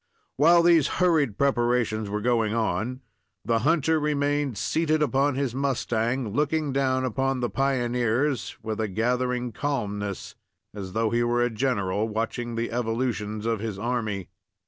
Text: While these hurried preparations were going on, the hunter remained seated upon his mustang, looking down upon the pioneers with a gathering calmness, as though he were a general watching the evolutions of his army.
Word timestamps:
While 0.35 0.63
these 0.63 0.87
hurried 0.97 1.37
preparations 1.37 2.09
were 2.09 2.21
going 2.21 2.55
on, 2.55 3.01
the 3.45 3.59
hunter 3.59 3.99
remained 3.99 4.57
seated 4.57 4.99
upon 4.99 5.35
his 5.35 5.53
mustang, 5.53 6.33
looking 6.33 6.73
down 6.73 7.05
upon 7.05 7.39
the 7.39 7.51
pioneers 7.51 8.57
with 8.63 8.81
a 8.81 8.87
gathering 8.87 9.51
calmness, 9.51 10.33
as 10.73 10.93
though 10.93 11.11
he 11.11 11.21
were 11.21 11.43
a 11.43 11.51
general 11.51 12.09
watching 12.09 12.55
the 12.55 12.71
evolutions 12.71 13.45
of 13.45 13.59
his 13.59 13.77
army. 13.77 14.29